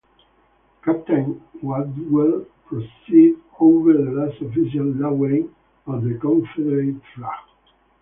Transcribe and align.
Captain 0.83 1.39
Waddell 1.61 2.47
presided 2.65 3.35
over 3.59 3.93
the 3.93 4.09
last 4.09 4.41
official 4.41 4.85
lowering 4.87 5.53
of 5.85 6.03
the 6.03 6.15
Confederate 6.17 6.99
flag. 7.13 7.39